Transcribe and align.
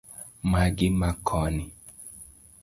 Magi 0.51 0.87
ma 0.99 1.09
koni 1.27 1.65